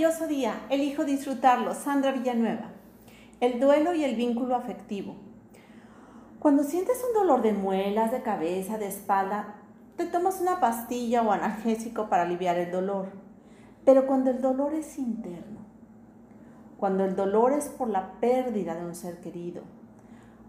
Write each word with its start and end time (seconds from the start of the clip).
maravilloso 0.00 0.28
día. 0.28 0.62
Elijo 0.70 1.04
disfrutarlo. 1.04 1.74
Sandra 1.74 2.12
Villanueva. 2.12 2.70
El 3.38 3.60
duelo 3.60 3.92
y 3.92 4.02
el 4.02 4.16
vínculo 4.16 4.56
afectivo. 4.56 5.14
Cuando 6.38 6.62
sientes 6.62 7.04
un 7.06 7.12
dolor 7.12 7.42
de 7.42 7.52
muelas, 7.52 8.10
de 8.10 8.22
cabeza, 8.22 8.78
de 8.78 8.86
espalda, 8.86 9.56
te 9.96 10.06
tomas 10.06 10.40
una 10.40 10.58
pastilla 10.58 11.20
o 11.20 11.30
analgésico 11.32 12.08
para 12.08 12.22
aliviar 12.22 12.56
el 12.56 12.70
dolor. 12.70 13.08
Pero 13.84 14.06
cuando 14.06 14.30
el 14.30 14.40
dolor 14.40 14.72
es 14.72 14.98
interno, 14.98 15.66
cuando 16.78 17.04
el 17.04 17.14
dolor 17.14 17.52
es 17.52 17.68
por 17.68 17.90
la 17.90 18.12
pérdida 18.20 18.74
de 18.74 18.86
un 18.86 18.94
ser 18.94 19.20
querido, 19.20 19.64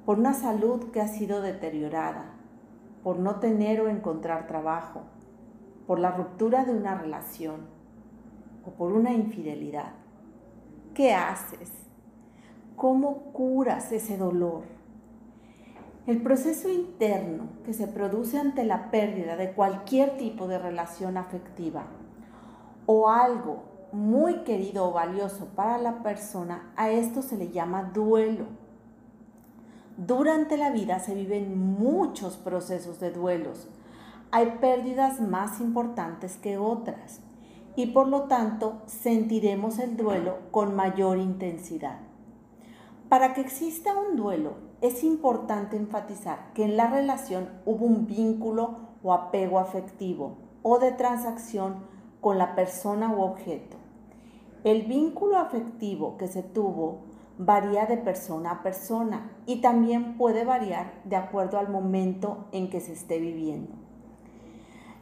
por 0.06 0.18
una 0.18 0.34
salud 0.34 0.92
que 0.92 1.02
ha 1.02 1.10
sido 1.10 1.42
deteriorada, 1.42 2.36
por 3.04 3.20
no 3.20 3.42
tener 3.42 3.82
o 3.82 3.90
encontrar 3.90 4.48
trabajo, 4.48 5.02
por 5.88 6.00
la 6.00 6.12
ruptura 6.12 6.64
de 6.64 6.72
una 6.72 6.96
relación 6.96 7.81
o 8.66 8.72
por 8.72 8.94
una 8.94 9.12
infidelidad, 9.12 9.94
¿qué 10.94 11.14
haces? 11.14 11.72
¿Cómo 12.76 13.32
curas 13.34 13.92
ese 13.92 14.18
dolor? 14.18 14.64
El 16.08 16.22
proceso 16.24 16.68
interno 16.68 17.50
que 17.64 17.74
se 17.74 17.88
produce 17.88 18.40
ante 18.40 18.66
la 18.66 18.90
pérdida 18.90 19.36
de 19.36 19.54
cualquier 19.54 20.18
tipo 20.18 20.48
de 20.48 20.58
relación 20.58 21.16
afectiva 21.16 21.86
o 22.88 23.10
algo 23.10 23.64
muy 23.92 24.44
querido 24.44 24.90
o 24.90 24.94
valioso 24.94 25.50
para 25.56 25.78
la 25.78 26.02
persona, 26.02 26.74
a 26.76 26.90
esto 26.90 27.22
se 27.22 27.38
le 27.38 27.52
llama 27.52 27.92
duelo. 27.94 28.46
Durante 29.98 30.58
la 30.58 30.72
vida 30.72 31.00
se 31.00 31.14
viven 31.14 31.58
muchos 31.58 32.38
procesos 32.38 33.00
de 33.00 33.12
duelos. 33.12 33.68
Hay 34.32 34.58
pérdidas 34.62 35.20
más 35.20 35.60
importantes 35.60 36.38
que 36.38 36.58
otras 36.58 37.22
y 37.76 37.88
por 37.88 38.08
lo 38.08 38.24
tanto 38.24 38.82
sentiremos 38.86 39.80
el 39.80 39.98
duelo 39.98 40.38
con 40.52 40.76
mayor 40.76 41.18
intensidad. 41.18 42.00
Para 43.10 43.34
que 43.34 43.42
exista 43.42 43.94
un 43.96 44.16
duelo 44.16 44.54
es 44.82 45.04
importante 45.04 45.78
enfatizar 45.78 46.54
que 46.54 46.64
en 46.64 46.78
la 46.78 46.88
relación 46.88 47.50
hubo 47.66 47.86
un 47.86 48.08
vínculo 48.08 48.92
o 49.04 49.14
apego 49.14 49.60
afectivo 49.60 50.38
o 50.64 50.80
de 50.80 50.92
transacción 50.92 51.86
con 52.20 52.38
la 52.38 52.56
persona 52.56 53.14
u 53.14 53.22
objeto. 53.22 53.78
El 54.64 54.84
vínculo 54.84 55.38
afectivo 55.38 56.18
que 56.18 56.28
se 56.28 56.44
tuvo 56.44 57.00
varía 57.38 57.86
de 57.86 57.98
persona 57.98 58.52
a 58.52 58.64
persona 58.64 59.32
y 59.48 59.62
también 59.62 60.18
puede 60.18 60.46
variar 60.46 60.94
de 61.04 61.16
acuerdo 61.16 61.58
al 61.58 61.70
momento 61.70 62.46
en 62.52 62.70
que 62.70 62.80
se 62.80 62.94
esté 62.94 63.20
viviendo. 63.20 63.81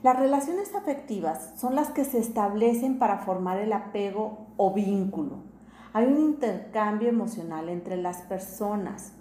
Las 0.02 0.17
relaciones 0.17 0.75
afectivas 0.75 1.53
son 1.58 1.75
las 1.75 1.89
que 1.89 2.05
se 2.05 2.19
establecen 2.19 3.00
para 3.00 3.19
formar 3.19 3.59
el 3.59 3.73
apego 3.73 4.47
o 4.58 4.73
vínculo. 4.73 5.38
Hay 5.94 6.05
un 6.05 6.19
intercambio 6.19 7.09
emocional 7.09 7.67
entre 7.69 7.97
las 7.97 8.22
personas, 8.22 9.14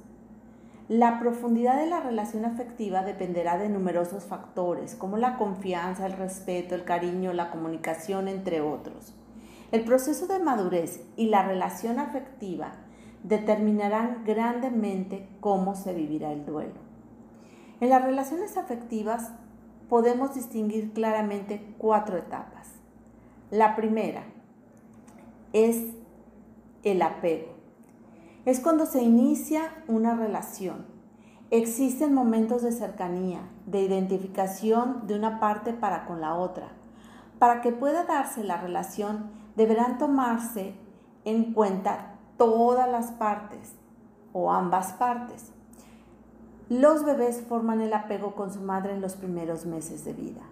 la 0.89 1.21
profundidad 1.21 1.77
de 1.77 1.87
la 1.87 2.01
relación 2.01 2.47
afectiva 2.47 3.03
dependerá 3.03 3.59
de 3.59 3.69
numerosos 3.69 4.25
factores, 4.25 4.95
como 4.95 5.19
la 5.19 5.37
confianza, 5.37 6.07
el 6.07 6.15
respeto, 6.15 6.75
el 6.75 6.85
cariño, 6.85 7.35
la 7.35 7.51
comunicación, 7.51 8.27
entre 8.27 8.63
otros. 8.63 9.13
El 9.71 9.85
proceso 9.85 10.27
de 10.27 10.39
madurez 10.39 11.05
y 11.15 11.27
la 11.27 11.43
relación 11.43 11.99
afectiva 11.99 12.73
determinarán 13.23 14.23
grandemente 14.25 15.29
cómo 15.41 15.75
se 15.75 15.93
vivirá 15.93 16.33
el 16.33 16.47
duelo. 16.47 16.81
En 17.83 17.91
las 17.91 18.03
relaciones 18.03 18.57
afectivas 18.57 19.33
podemos 19.89 20.35
distinguir 20.35 20.93
claramente 20.93 21.75
cuatro 21.79 22.17
etapas. 22.17 22.69
La 23.51 23.77
primera 23.77 24.25
es 25.53 25.95
el 26.83 27.03
apego 27.03 27.59
es 28.49 28.61
cuando 28.61 28.87
se 28.87 29.03
inicia 29.03 29.75
una 29.89 30.15
relación. 30.15 30.87
Existen 31.51 32.15
momentos 32.15 32.63
de 32.63 32.73
cercanía, 32.73 33.43
de 33.67 33.83
identificación 33.83 35.07
de 35.07 35.17
una 35.17 35.39
parte 35.39 35.75
para 35.75 36.07
con 36.07 36.23
la 36.23 36.35
otra. 36.35 36.69
Para 37.39 37.61
que 37.61 37.73
pueda 37.73 38.05
darse 38.05 38.43
la 38.43 38.57
relación, 38.57 39.33
deberán 39.55 39.99
tomarse 39.99 40.73
en 41.27 41.53
cuenta 41.53 42.15
todas 42.39 42.91
las 42.91 43.11
partes 43.13 43.75
o 44.33 44.51
ambas 44.51 44.95
partes. 44.95 45.53
Los 46.69 47.05
bebés 47.05 47.43
forman 47.49 47.81
el 47.81 47.93
apego 47.93 48.35
con 48.35 48.53
su 48.53 48.61
madre 48.61 48.93
en 48.93 49.01
los 49.01 49.17
primeros 49.17 49.65
meses 49.65 50.05
de 50.05 50.13
vida. 50.13 50.43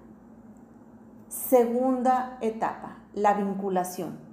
Segunda 1.28 2.38
etapa, 2.40 2.98
la 3.12 3.34
vinculación 3.34 4.26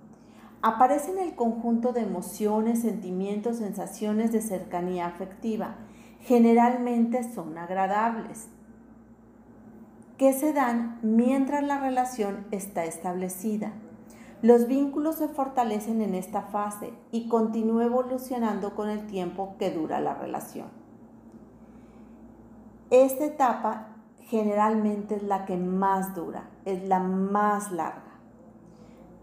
aparece 0.64 1.12
en 1.12 1.20
el 1.20 1.36
conjunto 1.36 1.92
de 1.92 2.02
emociones, 2.02 2.82
sentimientos, 2.82 3.58
sensaciones 3.58 4.32
de 4.32 4.42
cercanía 4.42 5.08
afectiva. 5.08 5.76
Generalmente 6.22 7.22
son 7.34 7.58
agradables, 7.58 8.48
que 10.18 10.32
se 10.32 10.54
dan 10.54 11.00
mientras 11.02 11.64
la 11.64 11.82
relación 11.82 12.48
está 12.52 12.86
establecida. 12.86 13.74
Los 14.42 14.68
vínculos 14.68 15.18
se 15.18 15.28
fortalecen 15.28 16.02
en 16.02 16.16
esta 16.16 16.44
fase 16.44 16.94
y 17.12 17.28
continúa 17.28 17.84
evolucionando 17.84 18.74
con 18.74 18.90
el 18.90 19.06
tiempo 19.06 19.56
que 19.60 19.70
dura 19.70 20.00
la 20.00 20.14
relación. 20.14 20.83
Esta 22.94 23.26
etapa 23.26 23.88
generalmente 24.20 25.16
es 25.16 25.24
la 25.24 25.46
que 25.46 25.58
más 25.58 26.14
dura, 26.14 26.52
es 26.64 26.84
la 26.84 27.00
más 27.00 27.72
larga. 27.72 28.20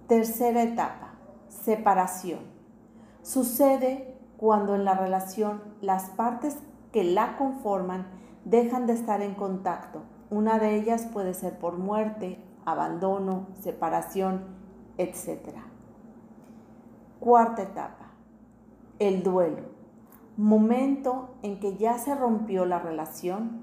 Tercera 0.09 0.65
etapa, 0.65 1.13
separación. 1.47 2.41
Sucede 3.23 4.19
cuando 4.39 4.75
en 4.75 4.85
la 4.85 4.95
relación 4.95 5.63
las 5.81 6.11
partes 6.11 6.59
que 6.91 7.05
la 7.05 7.37
conforman 7.37 8.09
dejan 8.45 8.89
de 8.89 8.95
estar 8.95 9.23
en 9.23 9.37
contacto. 9.37 10.03
Una 10.31 10.59
de 10.59 10.75
ellas 10.75 11.07
puede 11.07 11.33
ser 11.33 11.57
por 11.61 11.79
muerte, 11.79 12.43
abandono, 12.65 13.47
separación, 13.61 14.47
etc. 14.99 15.59
Cuarta 17.21 17.63
etapa, 17.63 18.15
el 18.99 19.23
duelo. 19.23 19.80
Momento 20.41 21.35
en 21.43 21.61
que 21.61 21.77
ya 21.77 21.99
se 21.99 22.15
rompió 22.15 22.65
la 22.65 22.79
relación, 22.79 23.61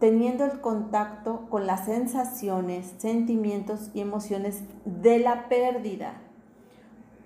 teniendo 0.00 0.44
el 0.44 0.60
contacto 0.60 1.46
con 1.48 1.66
las 1.66 1.86
sensaciones, 1.86 2.92
sentimientos 2.98 3.90
y 3.94 4.02
emociones 4.02 4.62
de 4.84 5.18
la 5.18 5.48
pérdida 5.48 6.20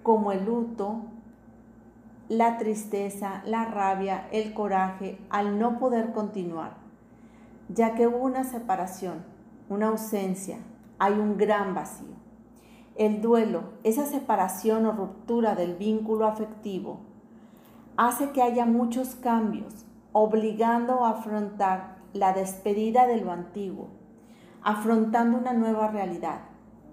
como 0.05 0.31
el 0.31 0.45
luto, 0.45 1.01
la 2.29 2.57
tristeza, 2.57 3.43
la 3.45 3.65
rabia, 3.65 4.29
el 4.31 4.55
coraje 4.55 5.19
al 5.29 5.59
no 5.59 5.81
poder 5.81 6.13
continuar, 6.13 6.77
ya 7.69 7.97
que 7.97 8.07
hubo 8.07 8.19
una 8.19 8.45
separación, 8.45 9.25
una 9.69 9.89
ausencia, 9.89 10.59
hay 11.01 11.15
un 11.15 11.37
gran 11.37 11.75
vacío. 11.75 12.15
El 12.95 13.21
duelo, 13.21 13.73
esa 13.83 14.07
separación 14.07 14.87
o 14.87 14.93
ruptura 14.93 15.57
del 15.57 15.75
vínculo 15.75 16.29
afectivo, 16.29 17.01
hace 17.97 18.31
que 18.31 18.43
haya 18.43 18.67
muchos 18.67 19.15
cambios, 19.15 19.87
obligando 20.13 21.05
a 21.05 21.11
afrontar 21.11 21.97
la 22.13 22.33
despedida 22.33 23.07
de 23.07 23.21
lo 23.21 23.33
antiguo, 23.33 23.89
afrontando 24.63 25.39
una 25.39 25.53
nueva 25.53 25.89
realidad, 25.89 26.41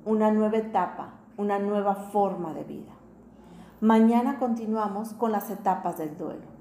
una 0.05 0.31
nueva 0.31 0.57
etapa, 0.57 1.13
una 1.37 1.59
nueva 1.59 1.95
forma 1.95 2.53
de 2.53 2.63
vida. 2.63 2.91
Mañana 3.79 4.37
continuamos 4.37 5.13
con 5.13 5.31
las 5.31 5.49
etapas 5.49 5.97
del 5.97 6.17
duelo. 6.17 6.51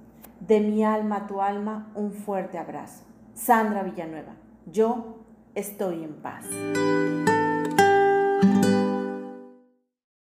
De 0.41 0.61
mi 0.61 0.85
alma 0.85 1.17
a 1.17 1.27
tu 1.27 1.43
alma, 1.43 1.91
un 1.95 2.13
fuerte 2.13 2.57
abrazo. 2.57 3.05
Sandra 3.35 3.83
Villanueva, 3.83 4.33
yo 4.65 5.17
estoy 5.55 6.03
en 6.03 6.15
paz. 6.15 6.47